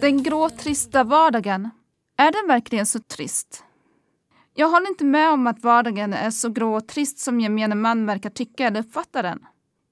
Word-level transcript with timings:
Den 0.00 0.22
grå, 0.22 0.50
trista 0.50 1.04
vardagen. 1.04 1.70
Är 2.18 2.32
den 2.32 2.48
verkligen 2.48 2.86
så 2.86 3.00
trist? 3.00 3.65
Jag 4.58 4.68
håller 4.68 4.88
inte 4.88 5.04
med 5.04 5.30
om 5.30 5.46
att 5.46 5.62
vardagen 5.62 6.12
är 6.12 6.30
så 6.30 6.48
grå 6.48 6.76
och 6.76 6.86
trist 6.86 7.18
som 7.18 7.40
gemene 7.40 7.74
man 7.74 8.06
verkar 8.06 8.30
tycka 8.30 8.66
eller 8.66 8.80
uppfatta 8.80 9.22
den. 9.22 9.46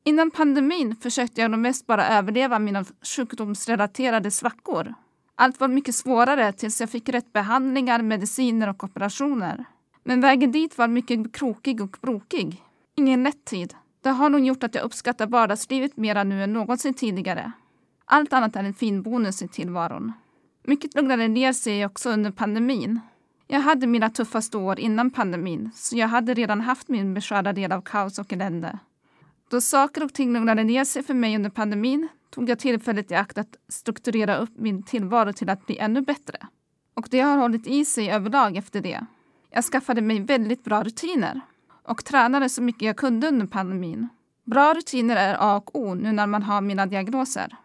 Innan 0.05 0.31
pandemin 0.31 0.97
försökte 0.97 1.41
jag 1.41 1.51
nog 1.51 1.61
mest 1.61 1.87
bara 1.87 2.09
överleva 2.09 2.59
mina 2.59 2.85
sjukdomsrelaterade 3.17 4.31
svackor. 4.31 4.95
Allt 5.35 5.61
var 5.61 5.69
mycket 5.69 5.95
svårare 5.95 6.53
tills 6.53 6.81
jag 6.81 6.91
fick 6.91 7.09
rätt 7.09 7.33
behandlingar, 7.33 8.03
mediciner 8.03 8.69
och 8.69 8.85
operationer. 8.85 9.65
Men 10.05 10.21
vägen 10.21 10.53
dit 10.53 10.79
var 10.79 10.89
mycket 10.89 11.33
krokig 11.33 11.81
och 11.81 11.97
brokig. 12.01 12.63
Ingen 12.97 13.23
lätt 13.23 13.45
tid. 13.45 13.75
Det 14.03 14.11
har 14.11 14.29
nog 14.29 14.41
gjort 14.41 14.63
att 14.63 14.75
jag 14.75 14.85
uppskattar 14.85 15.27
vardagslivet 15.27 15.97
mera 15.97 16.25
nu 16.25 16.43
än 16.43 16.53
någonsin 16.53 16.95
tidigare. 16.95 17.53
Allt 18.05 18.33
annat 18.33 18.57
är 18.57 18.65
en 18.65 18.75
fin 18.75 19.03
bonus 19.03 19.43
i 19.43 19.49
tillvaron. 19.49 20.13
Mycket 20.63 20.95
lugnade 20.95 21.29
ner 21.29 21.53
sig 21.53 21.87
också 21.87 22.11
under 22.11 22.31
pandemin. 22.31 23.01
Jag 23.55 23.61
hade 23.61 23.87
mina 23.87 24.11
tuffaste 24.11 24.57
år 24.57 24.81
innan 24.81 25.11
pandemin, 25.11 25.71
så 25.75 25.97
jag 25.97 26.09
hade 26.09 26.35
redan 26.35 26.61
haft 26.61 26.89
min 26.89 27.15
beskärda 27.15 27.53
del 27.53 27.73
av 27.73 27.81
kaos 27.81 28.19
och 28.19 28.33
elände. 28.33 28.79
Då 29.51 29.61
saker 29.61 30.05
och 30.05 30.15
ting 30.15 30.33
lugnade 30.33 30.65
ner 30.65 30.85
sig 30.85 31.03
för 31.03 31.15
mig 31.15 31.37
under 31.37 31.51
pandemin 31.51 32.09
tog 32.31 32.49
jag 32.49 32.59
tillfället 32.59 33.11
i 33.11 33.15
akt 33.15 33.39
att 33.39 33.57
strukturera 33.69 34.37
upp 34.37 34.51
min 34.57 34.83
tillvaro 34.83 35.33
till 35.33 35.51
att 35.51 35.67
bli 35.67 35.79
ännu 35.79 36.01
bättre. 36.01 36.39
Och 36.95 37.09
det 37.11 37.21
har 37.21 37.37
hållit 37.37 37.67
i 37.67 37.85
sig 37.85 38.11
överlag 38.11 38.57
efter 38.57 38.81
det. 38.81 39.07
Jag 39.51 39.65
skaffade 39.65 40.01
mig 40.01 40.21
väldigt 40.21 40.65
bra 40.65 40.83
rutiner 40.83 41.41
och 41.83 42.05
tränade 42.05 42.49
så 42.49 42.63
mycket 42.63 42.83
jag 42.83 42.97
kunde 42.97 43.29
under 43.29 43.47
pandemin. 43.47 44.09
Bra 44.45 44.75
rutiner 44.75 45.17
är 45.17 45.37
A 45.41 45.57
och 45.57 45.79
O 45.81 45.95
nu 45.95 46.13
när 46.13 46.27
man 46.27 46.43
har 46.43 46.61
mina 46.61 46.87
diagnoser. 46.87 47.57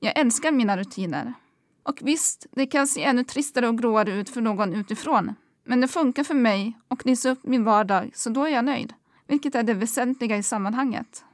Jag 0.00 0.18
älskar 0.18 0.52
mina 0.52 0.76
rutiner. 0.76 1.34
Och 1.84 2.00
visst, 2.02 2.46
det 2.52 2.66
kan 2.66 2.86
se 2.86 3.04
ännu 3.04 3.24
tristare 3.24 3.68
och 3.68 3.78
gråare 3.78 4.12
ut 4.12 4.30
för 4.30 4.40
någon 4.40 4.74
utifrån. 4.74 5.34
Men 5.64 5.80
det 5.80 5.88
funkar 5.88 6.24
för 6.24 6.34
mig 6.34 6.78
och 6.88 7.06
lyser 7.06 7.30
upp 7.30 7.44
min 7.44 7.64
vardag, 7.64 8.10
så 8.14 8.30
då 8.30 8.44
är 8.44 8.48
jag 8.48 8.64
nöjd. 8.64 8.94
Vilket 9.26 9.54
är 9.54 9.62
det 9.62 9.74
väsentliga 9.74 10.36
i 10.36 10.42
sammanhanget. 10.42 11.24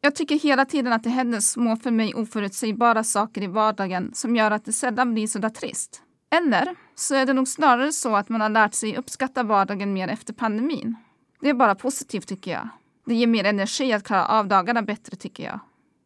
Jag 0.00 0.14
tycker 0.14 0.38
hela 0.38 0.64
tiden 0.64 0.92
att 0.92 1.02
det 1.02 1.10
händer 1.10 1.40
små 1.40 1.76
för 1.76 1.90
mig 1.90 2.14
oförutsägbara 2.14 3.04
saker 3.04 3.42
i 3.42 3.46
vardagen 3.46 4.10
som 4.14 4.36
gör 4.36 4.50
att 4.50 4.64
det 4.64 4.72
sällan 4.72 5.14
blir 5.14 5.26
sådär 5.26 5.48
trist. 5.48 6.02
Eller 6.30 6.76
så 6.94 7.14
är 7.14 7.26
det 7.26 7.32
nog 7.32 7.48
snarare 7.48 7.92
så 7.92 8.16
att 8.16 8.28
man 8.28 8.40
har 8.40 8.48
lärt 8.48 8.74
sig 8.74 8.96
uppskatta 8.96 9.42
vardagen 9.42 9.92
mer 9.92 10.08
efter 10.08 10.32
pandemin. 10.32 10.96
Det 11.40 11.48
är 11.48 11.54
bara 11.54 11.74
positivt 11.74 12.28
tycker 12.28 12.50
jag. 12.50 12.68
Det 13.06 13.14
ger 13.14 13.26
mer 13.26 13.44
energi 13.44 13.92
att 13.92 14.04
klara 14.04 14.26
av 14.26 14.48
dagarna 14.48 14.82
bättre 14.82 15.16
tycker 15.16 15.44
jag. 15.44 15.60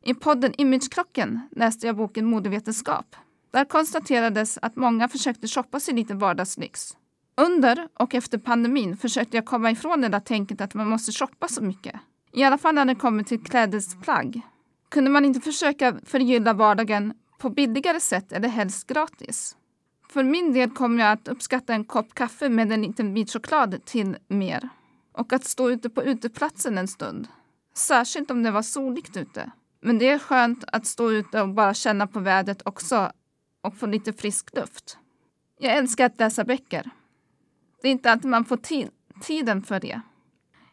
I 0.04 0.14
podden 0.14 0.54
Imagekrocken 0.58 1.40
läste 1.50 1.86
jag 1.86 1.96
boken 1.96 2.26
Modevetenskap. 2.26 3.16
Där 3.54 3.64
konstaterades 3.64 4.58
att 4.62 4.76
många 4.76 5.08
försökte 5.08 5.48
shoppa 5.48 5.80
sig 5.80 5.94
lite 5.94 6.14
vardagslyx. 6.14 6.96
Under 7.36 7.88
och 7.94 8.14
efter 8.14 8.38
pandemin 8.38 8.96
försökte 8.96 9.36
jag 9.36 9.46
komma 9.46 9.70
ifrån 9.70 10.00
det 10.00 10.08
där 10.08 10.20
tänket 10.20 10.60
att 10.60 10.74
man 10.74 10.88
måste 10.88 11.12
shoppa 11.12 11.48
så 11.48 11.62
mycket. 11.62 11.94
I 12.32 12.44
alla 12.44 12.58
fall 12.58 12.74
när 12.74 12.84
det 12.84 12.94
kommer 12.94 13.22
till 13.22 13.42
klädesplagg. 13.44 14.40
Kunde 14.88 15.10
man 15.10 15.24
inte 15.24 15.40
försöka 15.40 15.96
förgylla 16.04 16.52
vardagen 16.52 17.14
på 17.38 17.50
billigare 17.50 18.00
sätt 18.00 18.32
eller 18.32 18.48
helst 18.48 18.86
gratis? 18.86 19.56
För 20.10 20.24
min 20.24 20.52
del 20.52 20.70
kommer 20.70 21.04
jag 21.04 21.12
att 21.12 21.28
uppskatta 21.28 21.74
en 21.74 21.84
kopp 21.84 22.14
kaffe 22.14 22.48
med 22.48 22.72
en 22.72 22.82
liten 22.82 23.14
bit 23.14 23.32
choklad 23.32 23.84
till 23.84 24.16
mer. 24.28 24.68
Och 25.12 25.32
att 25.32 25.44
stå 25.44 25.70
ute 25.70 25.90
på 25.90 26.02
uteplatsen 26.04 26.78
en 26.78 26.88
stund. 26.88 27.28
Särskilt 27.76 28.30
om 28.30 28.42
det 28.42 28.50
var 28.50 28.62
soligt 28.62 29.16
ute. 29.16 29.50
Men 29.82 29.98
det 29.98 30.08
är 30.08 30.18
skönt 30.18 30.64
att 30.66 30.86
stå 30.86 31.10
ute 31.10 31.42
och 31.42 31.48
bara 31.48 31.74
känna 31.74 32.06
på 32.06 32.20
vädret 32.20 32.62
också 32.64 33.12
och 33.64 33.76
få 33.76 33.86
lite 33.86 34.12
frisk 34.12 34.56
luft. 34.56 34.98
Jag 35.58 35.76
älskar 35.76 36.06
att 36.06 36.18
läsa 36.18 36.44
böcker. 36.44 36.90
Det 37.82 37.88
är 37.88 37.92
inte 37.92 38.12
alltid 38.12 38.30
man 38.30 38.44
får 38.44 38.56
tid, 38.56 38.90
tiden 39.22 39.62
för 39.62 39.80
det. 39.80 40.00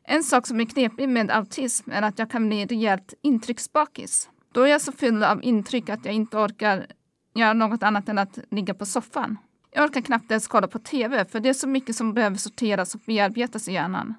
En 0.03 0.23
sak 0.23 0.47
som 0.47 0.59
är 0.59 0.65
knepig 0.65 1.09
med 1.09 1.31
autism 1.31 1.91
är 1.91 2.01
att 2.01 2.19
jag 2.19 2.31
kan 2.31 2.47
bli 2.47 2.65
rejält 2.65 3.13
intrycksbakis. 3.21 4.29
Då 4.51 4.61
är 4.61 4.67
jag 4.67 4.81
så 4.81 4.91
fylld 4.91 5.23
av 5.23 5.43
intryck 5.43 5.89
att 5.89 6.05
jag 6.05 6.13
inte 6.13 6.37
orkar 6.37 6.87
göra 7.33 7.53
något 7.53 7.83
annat 7.83 8.09
än 8.09 8.17
att 8.17 8.39
ligga 8.51 8.73
på 8.73 8.85
soffan. 8.85 9.37
Jag 9.71 9.83
orkar 9.83 10.01
knappt 10.01 10.31
ens 10.31 10.47
kolla 10.47 10.67
på 10.67 10.79
TV 10.79 11.25
för 11.25 11.39
det 11.39 11.49
är 11.49 11.53
så 11.53 11.67
mycket 11.67 11.95
som 11.95 12.13
behöver 12.13 12.37
sorteras 12.37 12.95
och 12.95 13.01
bearbetas 13.05 13.67
i 13.67 13.73
hjärnan. 13.73 14.13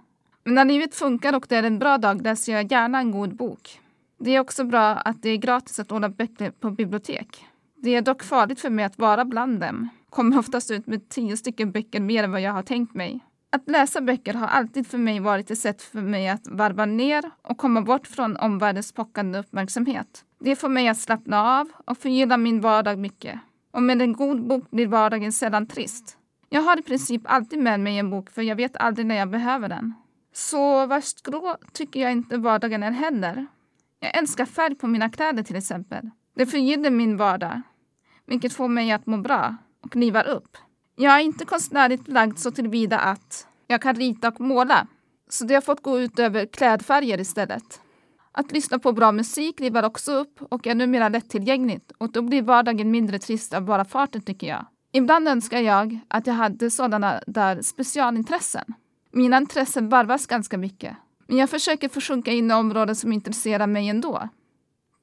Men 0.44 0.54
när 0.54 0.64
livet 0.64 0.94
funkar 0.94 1.36
och 1.36 1.46
det 1.48 1.56
är 1.56 1.62
en 1.62 1.78
bra 1.78 1.98
dag 1.98 2.22
läser 2.22 2.52
jag 2.52 2.72
gärna 2.72 2.98
en 2.98 3.10
god 3.10 3.36
bok. 3.36 3.80
Det 4.18 4.30
är 4.30 4.40
också 4.40 4.64
bra 4.64 4.94
att 4.94 5.22
det 5.22 5.28
är 5.28 5.36
gratis 5.36 5.78
att 5.78 5.90
låna 5.90 6.08
böcker 6.08 6.50
på 6.50 6.70
bibliotek. 6.70 7.46
Det 7.82 7.94
är 7.94 8.02
dock 8.02 8.22
farligt 8.22 8.60
för 8.60 8.70
mig 8.70 8.84
att 8.84 8.98
vara 8.98 9.24
bland 9.24 9.60
dem. 9.60 9.88
Kommer 10.10 10.38
oftast 10.38 10.70
ut 10.70 10.86
med 10.86 11.08
tio 11.08 11.36
stycken 11.36 11.72
böcker 11.72 12.00
mer 12.00 12.24
än 12.24 12.32
vad 12.32 12.40
jag 12.40 12.52
har 12.52 12.62
tänkt 12.62 12.94
mig. 12.94 13.20
Att 13.52 13.68
läsa 13.68 14.00
böcker 14.00 14.34
har 14.34 14.46
alltid 14.46 14.86
för 14.86 14.98
mig 14.98 15.20
varit 15.20 15.50
ett 15.50 15.58
sätt 15.58 15.82
för 15.82 16.00
mig 16.00 16.28
att 16.28 16.48
varva 16.48 16.84
ner 16.86 17.30
och 17.42 17.58
komma 17.58 17.80
bort 17.80 18.06
från 18.06 18.36
omvärldens 18.36 18.92
pockande 18.92 19.38
uppmärksamhet. 19.38 20.24
Det 20.40 20.56
får 20.56 20.68
mig 20.68 20.88
att 20.88 20.98
slappna 20.98 21.58
av 21.60 21.68
och 21.86 21.98
förgylla 21.98 22.36
min 22.36 22.60
vardag 22.60 22.98
mycket. 22.98 23.38
Och 23.70 23.82
med 23.82 24.02
en 24.02 24.12
god 24.12 24.46
bok 24.46 24.70
blir 24.70 24.86
vardagen 24.86 25.32
sällan 25.32 25.66
trist. 25.66 26.16
Jag 26.48 26.62
har 26.62 26.78
i 26.78 26.82
princip 26.82 27.22
alltid 27.24 27.58
med 27.58 27.80
mig 27.80 27.98
en 27.98 28.10
bok 28.10 28.30
för 28.30 28.42
jag 28.42 28.56
vet 28.56 28.76
aldrig 28.76 29.06
när 29.06 29.14
jag 29.14 29.30
behöver 29.30 29.68
den. 29.68 29.94
Så 30.32 30.86
värst 30.86 31.22
grå 31.22 31.56
tycker 31.72 32.00
jag 32.00 32.12
inte 32.12 32.36
vardagen 32.38 32.82
är 32.82 32.90
heller. 32.90 33.46
Jag 34.00 34.18
älskar 34.18 34.44
färg 34.44 34.74
på 34.74 34.86
mina 34.86 35.10
kläder 35.10 35.42
till 35.42 35.56
exempel. 35.56 36.10
Det 36.36 36.46
förgyller 36.46 36.90
min 36.90 37.16
vardag, 37.16 37.62
vilket 38.26 38.52
får 38.52 38.68
mig 38.68 38.92
att 38.92 39.06
må 39.06 39.16
bra 39.16 39.56
och 39.84 39.96
livar 39.96 40.28
upp. 40.28 40.56
Jag 40.96 41.14
är 41.14 41.20
inte 41.20 41.44
konstnärligt 41.44 42.08
lagd 42.08 42.38
så 42.38 42.50
tillvida 42.50 42.98
att 42.98 43.46
jag 43.66 43.82
kan 43.82 43.94
rita 43.94 44.28
och 44.28 44.40
måla, 44.40 44.86
så 45.28 45.44
det 45.44 45.54
har 45.54 45.60
fått 45.60 45.82
gå 45.82 46.00
ut 46.00 46.18
över 46.18 46.46
klädfärger 46.46 47.20
istället. 47.20 47.80
Att 48.32 48.52
lyssna 48.52 48.78
på 48.78 48.92
bra 48.92 49.12
musik 49.12 49.60
livar 49.60 49.82
också 49.82 50.12
upp 50.12 50.42
och 50.50 50.66
är 50.66 50.74
numera 50.74 51.08
lättillgängligt 51.08 51.92
och 51.98 52.12
då 52.12 52.22
blir 52.22 52.42
vardagen 52.42 52.90
mindre 52.90 53.18
trist 53.18 53.54
av 53.54 53.62
bara 53.62 53.84
farten 53.84 54.22
tycker 54.22 54.46
jag. 54.46 54.66
Ibland 54.92 55.28
önskar 55.28 55.60
jag 55.60 55.98
att 56.08 56.26
jag 56.26 56.34
hade 56.34 56.70
sådana 56.70 57.20
där 57.26 57.62
specialintressen. 57.62 58.64
Mina 59.10 59.36
intressen 59.36 59.88
varvas 59.88 60.26
ganska 60.26 60.58
mycket. 60.58 60.96
Men 61.26 61.36
jag 61.36 61.50
försöker 61.50 61.88
försjunka 61.88 62.30
in 62.30 62.50
i 62.50 62.54
områden 62.54 62.96
som 62.96 63.12
intresserar 63.12 63.66
mig 63.66 63.88
ändå. 63.88 64.28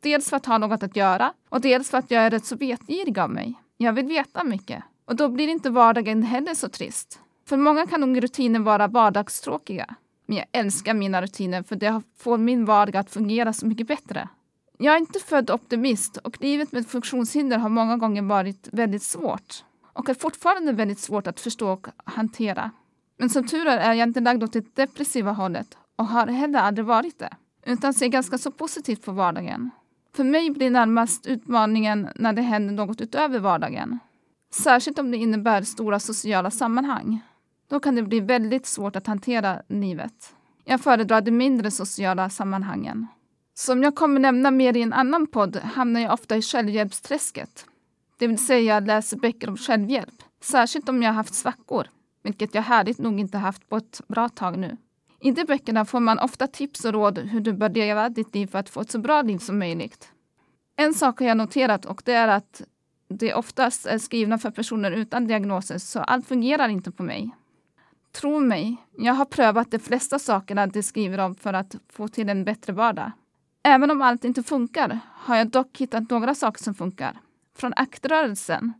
Dels 0.01 0.29
för 0.29 0.37
att 0.37 0.45
ha 0.45 0.57
något 0.57 0.83
att 0.83 0.95
göra 0.95 1.33
och 1.49 1.61
dels 1.61 1.89
för 1.89 1.97
att 1.97 2.11
jag 2.11 2.23
är 2.23 2.29
rätt 2.29 2.45
så 2.45 2.55
vetgirig 2.55 3.19
av 3.19 3.29
mig. 3.29 3.61
Jag 3.77 3.93
vill 3.93 4.05
veta 4.05 4.43
mycket. 4.43 4.83
Och 5.05 5.15
då 5.15 5.27
blir 5.27 5.47
inte 5.47 5.69
vardagen 5.69 6.23
heller 6.23 6.53
så 6.53 6.69
trist. 6.69 7.19
För 7.47 7.57
många 7.57 7.87
kan 7.87 8.01
nog 8.01 8.23
rutiner 8.23 8.59
vara 8.59 8.87
vardagstråkiga. 8.87 9.95
Men 10.25 10.37
jag 10.37 10.45
älskar 10.51 10.93
mina 10.93 11.21
rutiner 11.21 11.63
för 11.63 11.75
det 11.75 12.01
får 12.17 12.37
min 12.37 12.65
vardag 12.65 12.97
att 12.97 13.11
fungera 13.11 13.53
så 13.53 13.65
mycket 13.65 13.87
bättre. 13.87 14.29
Jag 14.77 14.93
är 14.93 14.99
inte 14.99 15.19
född 15.19 15.51
optimist 15.51 16.17
och 16.17 16.41
livet 16.41 16.71
med 16.71 16.87
funktionshinder 16.87 17.57
har 17.57 17.69
många 17.69 17.97
gånger 17.97 18.21
varit 18.21 18.69
väldigt 18.71 19.03
svårt 19.03 19.63
och 19.93 20.09
är 20.09 20.13
fortfarande 20.13 20.71
väldigt 20.71 20.99
svårt 20.99 21.27
att 21.27 21.39
förstå 21.39 21.71
och 21.71 21.87
hantera. 22.03 22.71
Men 23.17 23.29
som 23.29 23.47
tur 23.47 23.67
är 23.67 23.77
är 23.77 23.93
jag 23.93 24.07
inte 24.07 24.19
lagd 24.19 24.43
åt 24.43 24.53
det 24.53 24.75
depressiva 24.75 25.31
hållet 25.31 25.77
och 25.95 26.05
har 26.05 26.27
heller 26.27 26.59
aldrig 26.59 26.85
varit 26.85 27.19
det, 27.19 27.29
utan 27.65 27.93
ser 27.93 28.07
ganska 28.07 28.37
så 28.37 28.51
positivt 28.51 29.05
på 29.05 29.11
vardagen. 29.11 29.71
För 30.15 30.23
mig 30.23 30.49
blir 30.49 30.69
närmast 30.69 31.27
utmaningen 31.27 32.09
när 32.15 32.33
det 32.33 32.41
händer 32.41 32.73
något 32.73 33.01
utöver 33.01 33.39
vardagen. 33.39 33.99
Särskilt 34.53 34.99
om 34.99 35.11
det 35.11 35.17
innebär 35.17 35.61
stora 35.61 35.99
sociala 35.99 36.51
sammanhang. 36.51 37.21
Då 37.69 37.79
kan 37.79 37.95
det 37.95 38.03
bli 38.03 38.19
väldigt 38.19 38.65
svårt 38.65 38.95
att 38.95 39.07
hantera 39.07 39.61
livet. 39.67 40.35
Jag 40.65 40.81
föredrar 40.81 41.21
de 41.21 41.31
mindre 41.31 41.71
sociala 41.71 42.29
sammanhangen. 42.29 43.07
Som 43.53 43.83
jag 43.83 43.95
kommer 43.95 44.19
nämna 44.19 44.51
mer 44.51 44.77
i 44.77 44.81
en 44.81 44.93
annan 44.93 45.27
podd 45.27 45.55
hamnar 45.55 46.01
jag 46.01 46.13
ofta 46.13 46.37
i 46.37 46.41
självhjälpsträsket. 46.41 47.65
Det 48.17 48.27
vill 48.27 48.45
säga 48.45 48.75
jag 48.75 48.87
läser 48.87 49.17
böcker 49.17 49.49
om 49.49 49.57
självhjälp. 49.57 50.23
Särskilt 50.41 50.89
om 50.89 51.03
jag 51.03 51.09
har 51.09 51.15
haft 51.15 51.33
svackor, 51.33 51.87
vilket 52.23 52.55
jag 52.55 52.61
härligt 52.61 52.97
nog 52.97 53.19
inte 53.19 53.37
haft 53.37 53.69
på 53.69 53.77
ett 53.77 54.01
bra 54.07 54.29
tag 54.29 54.57
nu. 54.57 54.77
I 55.21 55.31
de 55.31 55.45
böckerna 55.45 55.85
får 55.85 55.99
man 55.99 56.19
ofta 56.19 56.47
tips 56.47 56.85
och 56.85 56.93
råd 56.93 57.17
hur 57.17 57.39
du 57.39 57.53
bör 57.53 57.69
leva 57.69 58.09
ditt 58.09 58.35
liv 58.35 58.47
för 58.47 58.59
att 58.59 58.69
få 58.69 58.81
ett 58.81 58.91
så 58.91 58.99
bra 58.99 59.21
liv 59.21 59.37
som 59.37 59.59
möjligt. 59.59 60.11
En 60.75 60.93
sak 60.93 61.19
har 61.19 61.27
jag 61.27 61.37
noterat 61.37 61.85
och 61.85 62.01
det 62.05 62.13
är 62.13 62.27
att 62.27 62.61
det 63.07 63.33
oftast 63.33 63.85
är 63.85 63.97
skrivna 63.97 64.37
för 64.37 64.51
personer 64.51 64.91
utan 64.91 65.27
diagnoser 65.27 65.77
så 65.77 65.99
allt 65.99 66.27
fungerar 66.27 66.69
inte 66.69 66.91
på 66.91 67.03
mig. 67.03 67.31
Tro 68.11 68.39
mig, 68.39 68.77
jag 68.97 69.13
har 69.13 69.25
prövat 69.25 69.71
de 69.71 69.79
flesta 69.79 70.19
sakerna 70.19 70.67
de 70.67 70.83
skriver 70.83 71.17
om 71.17 71.35
för 71.35 71.53
att 71.53 71.75
få 71.89 72.07
till 72.07 72.29
en 72.29 72.43
bättre 72.43 72.73
vardag. 72.73 73.11
Även 73.63 73.91
om 73.91 74.01
allt 74.01 74.25
inte 74.25 74.43
funkar 74.43 74.99
har 75.13 75.35
jag 75.35 75.49
dock 75.49 75.77
hittat 75.77 76.09
några 76.09 76.35
saker 76.35 76.63
som 76.63 76.75
funkar. 76.75 77.19
Från 77.55 77.73
aktrörelsen, 77.75 78.73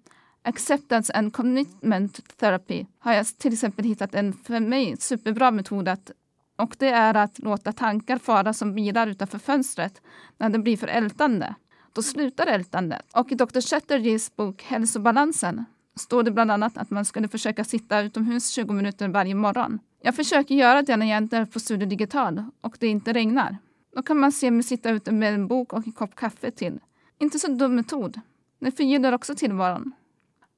Acceptance 0.44 1.14
and 1.14 1.34
Commitment 1.34 2.38
Therapy, 2.38 2.86
har 3.00 3.14
jag 3.14 3.28
till 3.28 3.54
exempel 3.54 3.86
hittat 3.86 4.16
en 4.16 4.34
för 4.34 4.60
mig 4.60 4.98
superbra 4.98 5.52
metod 5.52 5.88
att 5.88 6.12
och 6.60 6.76
det 6.80 6.90
är 6.90 7.14
att 7.14 7.40
låta 7.40 7.74
tankar 7.74 8.18
fara 8.18 8.54
som 8.54 8.76
bilar 8.76 9.08
utanför 9.08 9.40
fönstret 9.40 10.02
när 10.38 10.50
det 10.50 10.60
blir 10.60 10.78
för 10.78 10.88
ältande. 10.88 11.56
Då 11.94 12.02
slutar 12.02 12.48
ältandet. 12.48 13.06
Och 13.14 13.32
i 13.32 13.36
Dr. 13.36 13.62
Chatterjees 13.62 14.36
bok 14.36 14.64
Hälsobalansen 14.64 15.66
står 16.00 16.24
det 16.24 16.32
bland 16.32 16.52
annat 16.52 16.78
att 16.78 16.90
man 16.90 17.06
skulle 17.06 17.28
försöka 17.28 17.64
sitta 17.64 18.02
utomhus 18.02 18.50
20 18.50 18.74
minuter 18.74 19.08
varje 19.08 19.36
morgon. 19.36 19.80
Jag 20.02 20.16
försöker 20.16 20.56
göra 20.56 20.82
det 20.82 20.98
när 20.98 21.06
jag 21.06 21.18
inte 21.18 21.38
är 21.38 21.46
på 21.46 21.60
Studio 21.60 21.88
Digital 21.88 22.44
och 22.62 22.78
det 22.80 22.88
inte 22.88 23.14
regnar. 23.14 23.58
Då 23.96 24.02
kan 24.02 24.18
man 24.18 24.32
se 24.32 24.52
mig 24.52 24.64
sitta 24.64 24.90
ute 24.90 25.12
med 25.12 25.34
en 25.34 25.48
bok 25.48 25.74
och 25.74 25.88
en 25.88 25.92
kopp 25.92 26.16
kaffe 26.16 26.52
till. 26.52 26.80
Inte 27.20 27.40
så 27.40 27.48
dum 27.48 27.76
metod. 27.76 28.22
Det 28.60 28.72
förgyller 28.72 29.14
också 29.14 29.36
tillvaron. 29.36 29.92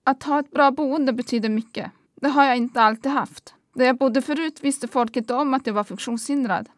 Att 0.03 0.23
ha 0.23 0.39
ett 0.39 0.51
bra 0.51 0.71
boende 0.71 1.13
betyder 1.13 1.49
mycket. 1.49 1.91
Det 2.21 2.29
har 2.29 2.45
jag 2.45 2.57
inte 2.57 2.81
alltid 2.81 3.11
haft. 3.11 3.55
Där 3.73 3.85
jag 3.85 3.97
bodde 3.97 4.21
förut 4.21 4.59
visste 4.63 4.87
folk 4.87 5.17
inte 5.17 5.33
om 5.33 5.53
att 5.53 5.67
jag 5.67 5.73
var 5.73 5.83
funktionshindrad. 5.83 6.69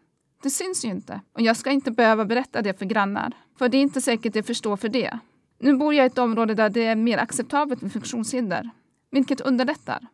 Det 0.44 0.50
syns 0.50 0.86
ju 0.86 0.90
inte 0.90 1.22
och 1.34 1.42
jag 1.42 1.58
ska 1.58 1.72
inte 1.72 1.92
behöva 1.92 2.26
berätta 2.26 2.62
det 2.62 2.80
för 2.80 2.86
grannar. 2.86 3.34
För 3.58 3.70
det 3.70 3.78
är 3.78 3.82
inte 3.82 4.02
säkert 4.02 4.34
de 4.34 4.44
förstår 4.44 4.78
för 4.78 4.90
det. 4.90 5.20
Nu 5.60 5.78
bor 5.78 5.94
jag 5.94 6.06
i 6.06 6.08
ett 6.08 6.18
område 6.18 6.54
där 6.54 6.70
det 6.70 6.86
är 6.86 6.96
mer 6.96 7.18
acceptabelt 7.18 7.82
med 7.82 7.94
funktionshinder, 7.94 8.70
vilket 9.12 9.42
underlättar. 9.42 10.08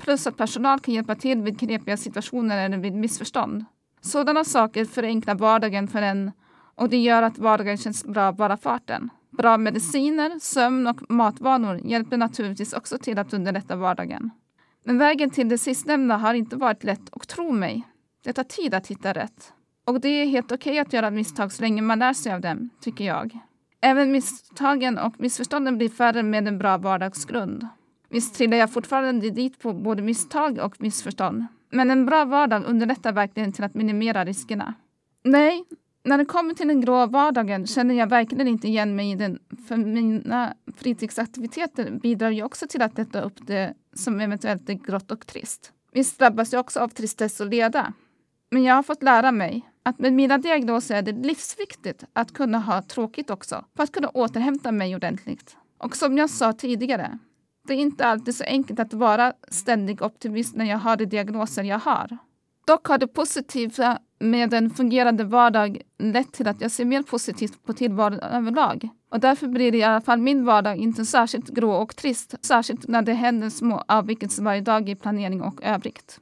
Plus 0.00 0.26
att 0.26 0.36
personal 0.36 0.80
kan 0.80 0.94
hjälpa 0.94 1.14
till 1.14 1.42
vid 1.42 1.58
knepiga 1.58 1.96
situationer 1.96 2.64
eller 2.64 2.78
vid 2.78 2.94
missförstånd. 2.94 3.64
Sådana 4.00 4.44
saker 4.44 4.84
förenklar 4.84 5.34
vardagen 5.34 5.88
för 5.88 6.02
en 6.02 6.32
och 6.74 6.88
det 6.88 7.02
gör 7.02 7.22
att 7.22 7.38
vardagen 7.38 7.76
känns 7.76 8.04
bra 8.04 8.32
bara 8.32 8.56
farten. 8.56 9.10
Bra 9.30 9.58
mediciner, 9.58 10.38
sömn 10.40 10.86
och 10.86 11.10
matvanor 11.10 11.80
hjälper 11.84 12.16
naturligtvis 12.16 12.72
också 12.72 12.98
till 12.98 13.18
att 13.18 13.34
underlätta 13.34 13.76
vardagen. 13.76 14.30
Men 14.84 14.98
vägen 14.98 15.30
till 15.30 15.48
det 15.48 15.58
sistnämnda 15.58 16.16
har 16.16 16.34
inte 16.34 16.56
varit 16.56 16.84
lätt 16.84 17.08
och 17.08 17.28
tro 17.28 17.52
mig, 17.52 17.82
det 18.24 18.32
tar 18.32 18.44
tid 18.44 18.74
att 18.74 18.86
hitta 18.86 19.12
rätt. 19.12 19.52
Och 19.84 20.00
det 20.00 20.08
är 20.08 20.26
helt 20.26 20.52
okej 20.52 20.70
okay 20.70 20.78
att 20.78 20.92
göra 20.92 21.10
misstag 21.10 21.52
så 21.52 21.62
länge 21.62 21.82
man 21.82 21.98
lär 21.98 22.12
sig 22.12 22.32
av 22.32 22.40
dem, 22.40 22.70
tycker 22.80 23.04
jag. 23.04 23.38
Även 23.80 24.12
misstagen 24.12 24.98
och 24.98 25.20
missförstånden 25.20 25.78
blir 25.78 25.88
färre 25.88 26.22
med 26.22 26.48
en 26.48 26.58
bra 26.58 26.78
vardagsgrund. 26.78 27.68
Visst 28.08 28.34
trillar 28.34 28.56
jag 28.56 28.72
fortfarande 28.72 29.30
dit 29.30 29.58
på 29.58 29.72
både 29.72 30.02
misstag 30.02 30.58
och 30.58 30.80
missförstånd. 30.80 31.46
Men 31.70 31.90
en 31.90 32.06
bra 32.06 32.24
vardag 32.24 32.64
underlättar 32.64 33.12
verkligen 33.12 33.52
till 33.52 33.64
att 33.64 33.74
minimera 33.74 34.24
riskerna. 34.24 34.74
Nej, 35.22 35.64
när 36.04 36.18
det 36.18 36.24
kommer 36.24 36.54
till 36.54 36.68
den 36.68 36.80
grå 36.80 37.06
vardagen 37.06 37.66
känner 37.66 37.94
jag 37.94 38.06
verkligen 38.06 38.48
inte 38.48 38.68
igen 38.68 38.96
mig 38.96 39.10
i 39.10 39.14
den. 39.14 39.38
För 39.68 39.76
mina 39.76 40.54
fritidsaktiviteter 40.76 41.90
bidrar 41.90 42.30
ju 42.30 42.42
också 42.42 42.66
till 42.66 42.82
att 42.82 42.98
lätta 42.98 43.20
upp 43.20 43.46
det 43.46 43.74
som 43.92 44.20
eventuellt 44.20 44.68
är 44.68 44.74
grått 44.74 45.10
och 45.10 45.26
trist. 45.26 45.72
Visst 45.92 46.18
drabbas 46.18 46.52
jag 46.52 46.60
också 46.60 46.80
av 46.80 46.88
tristess 46.88 47.40
och 47.40 47.46
leda. 47.46 47.92
Men 48.50 48.62
jag 48.62 48.74
har 48.74 48.82
fått 48.82 49.02
lära 49.02 49.32
mig 49.32 49.70
att 49.82 49.98
med 49.98 50.12
mina 50.12 50.38
diagnoser 50.38 50.94
är 50.94 51.02
det 51.02 51.12
livsviktigt 51.12 52.04
att 52.12 52.32
kunna 52.32 52.58
ha 52.58 52.82
tråkigt 52.82 53.30
också, 53.30 53.64
för 53.76 53.82
att 53.82 53.92
kunna 53.92 54.08
återhämta 54.08 54.72
mig 54.72 54.94
ordentligt. 54.94 55.56
Och 55.78 55.96
som 55.96 56.18
jag 56.18 56.30
sa 56.30 56.52
tidigare, 56.52 57.18
det 57.66 57.74
är 57.74 57.78
inte 57.78 58.06
alltid 58.06 58.34
så 58.34 58.44
enkelt 58.44 58.80
att 58.80 58.92
vara 58.92 59.32
ständig 59.48 60.02
optimist 60.02 60.56
när 60.56 60.64
jag 60.64 60.78
har 60.78 60.96
de 60.96 61.06
diagnoser 61.06 61.62
jag 61.62 61.78
har. 61.78 62.18
Dock 62.66 62.86
har 62.86 62.98
det 62.98 63.06
positiva 63.06 63.98
med 64.24 64.54
en 64.54 64.70
fungerande 64.70 65.24
vardag 65.24 65.78
lett 65.98 66.32
till 66.32 66.48
att 66.48 66.60
jag 66.60 66.70
ser 66.70 66.84
mer 66.84 67.02
positivt 67.02 67.66
på 67.66 67.72
tillvaron 67.72 68.20
överlag. 68.20 68.88
Och 69.10 69.20
därför 69.20 69.48
blir 69.48 69.72
det 69.72 69.78
i 69.78 69.82
alla 69.82 70.00
fall 70.00 70.20
min 70.20 70.44
vardag 70.44 70.76
inte 70.76 71.04
särskilt 71.04 71.48
grå 71.48 71.72
och 71.72 71.96
trist, 71.96 72.34
särskilt 72.46 72.88
när 72.88 73.02
det 73.02 73.12
händer 73.12 73.50
små 73.50 73.82
avvikelser 73.88 74.42
varje 74.42 74.60
dag 74.60 74.88
i 74.88 74.94
planering 74.94 75.42
och 75.42 75.62
övrigt. 75.62 76.20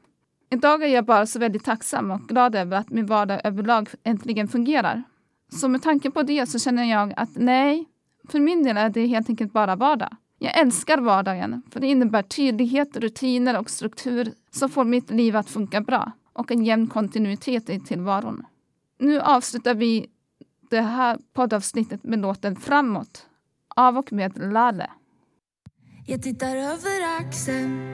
Idag 0.51 0.83
är 0.83 0.89
jag 0.89 1.05
bara 1.05 1.27
så 1.27 1.39
väldigt 1.39 1.65
tacksam 1.65 2.11
och 2.11 2.21
glad 2.21 2.55
över 2.55 2.77
att 2.77 2.91
min 2.91 3.07
vardag 3.07 3.41
överlag 3.45 3.89
äntligen 4.05 4.49
fungerar. 4.49 5.03
Så 5.61 5.69
med 5.69 5.83
tanke 5.83 6.11
på 6.11 6.23
det 6.23 6.47
så 6.47 6.59
känner 6.59 6.85
jag 6.85 7.15
att 7.17 7.31
nej, 7.35 7.85
för 8.29 8.41
min 8.41 8.63
del 8.63 8.77
är 8.77 8.91
det 8.91 9.07
helt 9.07 9.29
enkelt 9.29 9.53
bara 9.53 9.77
vardag. 9.77 10.17
Jag 10.39 10.59
älskar 10.59 10.99
vardagen, 10.99 11.63
för 11.71 11.81
det 11.81 11.87
innebär 11.87 12.23
tydlighet, 12.23 12.97
rutiner 12.97 13.59
och 13.59 13.71
struktur 13.71 14.33
som 14.51 14.69
får 14.69 14.85
mitt 14.85 15.11
liv 15.11 15.37
att 15.37 15.51
funka 15.51 15.81
bra 15.81 16.13
och 16.33 16.51
en 16.51 16.65
jämn 16.65 16.87
kontinuitet 16.87 17.71
i 17.71 17.81
tillvaron. 17.81 18.47
Nu 18.99 19.21
avslutar 19.21 19.75
vi 19.75 20.07
det 20.71 20.81
här 20.81 21.19
poddavsnittet 21.33 22.05
med 22.05 22.19
låten 22.19 22.57
Framåt 22.57 23.27
av 23.77 23.99
och 23.99 24.13
med 24.13 24.53
Lale. 24.53 24.91
Jag 26.07 26.23
tittar 26.23 26.57
över 26.57 27.19
axeln 27.21 27.93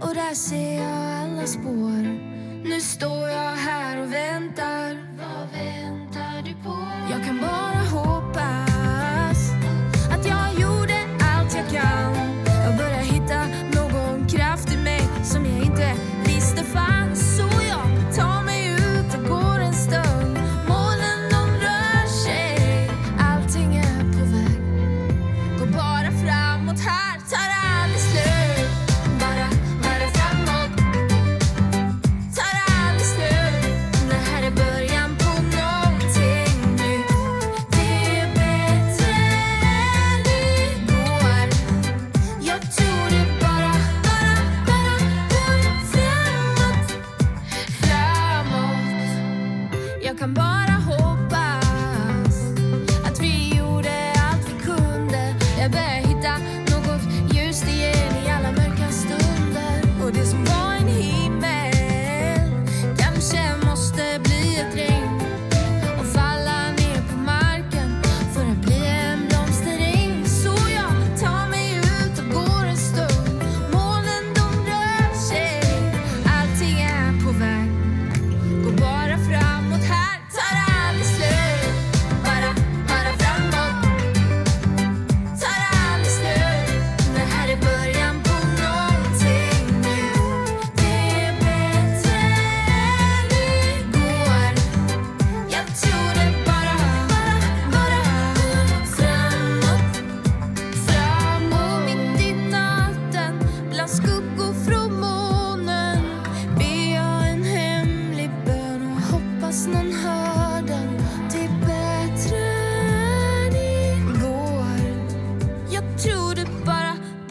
och 0.00 0.14
där 0.14 0.34
ser 0.34 0.74
jag 0.74 1.22
alla 1.22 1.46
spår. 1.46 2.02
Nu 2.68 2.80
står 2.80 3.28
jag 3.28 3.50
här 3.50 4.02
och 4.02 4.12
väntar. 4.12 4.88
Vad 5.18 5.48
väntar 5.52 6.42
du 6.44 6.52
på? 6.64 6.76
Jag 7.10 7.24
kan 7.24 7.38
bara 7.38 7.77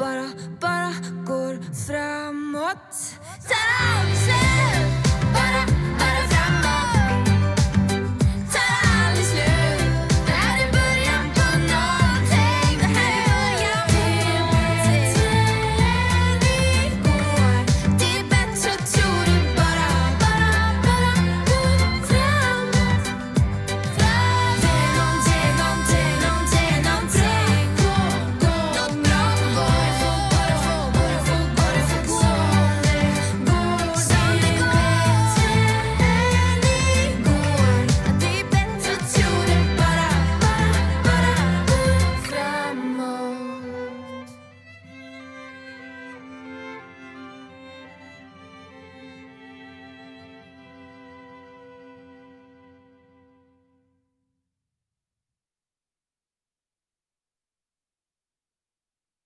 bara, 0.08 0.30
bara 0.62 0.94
går 1.26 1.54
framåt 1.88 2.96